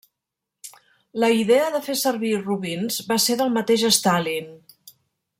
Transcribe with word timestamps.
La 1.23 1.27
idea 1.41 1.67
de 1.75 1.81
fer 1.87 1.97
servir 2.03 2.31
robins 2.39 2.97
va 3.11 3.17
ser 3.27 3.35
del 3.41 3.53
mateix 3.61 3.83
Stalin. 3.99 4.49